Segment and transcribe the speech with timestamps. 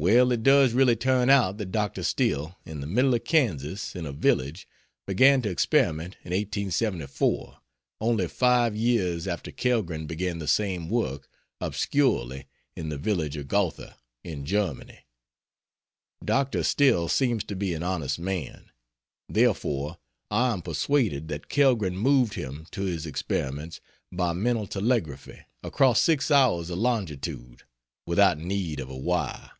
[0.00, 2.04] Well, it does really turn out that Dr.
[2.04, 4.68] Still, in the middle of Kansas, in a village,
[5.08, 7.58] began to experiment in 1874,
[8.00, 11.28] only five years after Kellgren began the same work
[11.60, 12.46] obscurely
[12.76, 15.00] in the village of Gotha, in Germany.
[16.24, 16.62] Dr.
[16.62, 18.70] Still seems to be an honest man;
[19.28, 19.98] therefore
[20.30, 23.80] I am persuaded that Kellgren moved him to his experiments
[24.12, 27.64] by Mental Telegraphy across six hours of longitude,
[28.06, 29.50] without need of a wire.